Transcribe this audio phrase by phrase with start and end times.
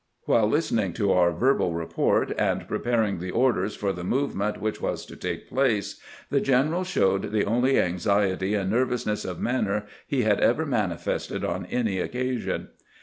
[0.25, 5.05] While listening to our verbal report and preparing the orders for the movement which was
[5.05, 10.39] to take place, the general showed the only anxiety and nervousness of manner he had
[10.39, 12.69] ever manifested on any occasion.